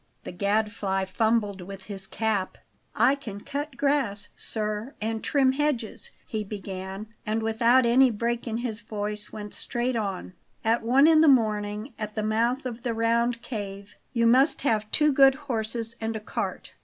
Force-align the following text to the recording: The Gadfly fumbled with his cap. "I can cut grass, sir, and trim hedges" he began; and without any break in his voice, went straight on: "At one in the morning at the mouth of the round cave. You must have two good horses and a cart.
The 0.23 0.31
Gadfly 0.31 1.05
fumbled 1.05 1.61
with 1.61 1.83
his 1.83 2.07
cap. 2.07 2.57
"I 2.95 3.13
can 3.13 3.41
cut 3.41 3.77
grass, 3.77 4.29
sir, 4.35 4.95
and 4.99 5.23
trim 5.23 5.51
hedges" 5.51 6.09
he 6.25 6.43
began; 6.43 7.09
and 7.23 7.43
without 7.43 7.85
any 7.85 8.09
break 8.09 8.47
in 8.47 8.57
his 8.65 8.79
voice, 8.79 9.31
went 9.31 9.53
straight 9.53 9.95
on: 9.95 10.33
"At 10.65 10.81
one 10.81 11.05
in 11.05 11.21
the 11.21 11.27
morning 11.27 11.93
at 11.99 12.15
the 12.15 12.23
mouth 12.23 12.65
of 12.65 12.81
the 12.81 12.95
round 12.95 13.43
cave. 13.43 13.95
You 14.11 14.25
must 14.25 14.61
have 14.61 14.89
two 14.89 15.11
good 15.13 15.35
horses 15.35 15.95
and 16.01 16.15
a 16.15 16.19
cart. 16.19 16.73